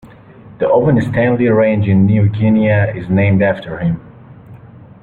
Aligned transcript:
The 0.57 0.67
Owen 0.67 0.99
Stanley 0.99 1.47
Range 1.49 1.87
in 1.87 2.07
New 2.07 2.27
Guinea 2.27 2.71
is 2.97 3.07
named 3.07 3.43
after 3.43 3.77
him. 3.77 4.01